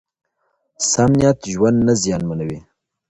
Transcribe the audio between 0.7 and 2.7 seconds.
سم نیت ژوند نه زیانمنوي.